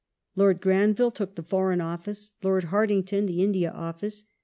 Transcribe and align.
^ 0.01 0.03
Lord 0.35 0.61
Granville 0.61 1.11
took 1.11 1.35
the 1.35 1.43
Foreign 1.43 1.79
Office, 1.79 2.31
Lord 2.41 2.63
Hartington 2.73 3.27
the 3.27 3.43
India 3.43 3.69
Office. 3.69 4.23